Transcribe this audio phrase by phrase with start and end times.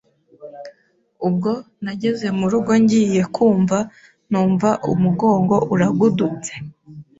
[1.27, 1.51] ubwo
[1.83, 3.77] nageze mu rugo ngiye kumva
[4.29, 6.53] numva umugongo uragudutse